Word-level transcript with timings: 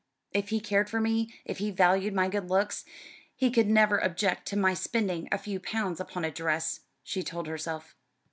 "If 0.31 0.49
he 0.49 0.59
cared 0.59 0.89
for 0.89 0.99
me, 0.99 1.31
if 1.45 1.59
he 1.59 1.69
valued 1.69 2.11
my 2.15 2.27
good 2.27 2.49
looks, 2.49 2.85
he 3.35 3.51
could 3.51 3.67
never 3.67 3.99
object 3.99 4.47
to 4.47 4.57
my 4.57 4.73
spending 4.73 5.29
a 5.31 5.37
few 5.37 5.59
pounds 5.59 5.99
upon 5.99 6.25
a 6.25 6.31
dress," 6.31 6.79
she 7.03 7.21
told 7.21 7.45
herself. 7.45 7.95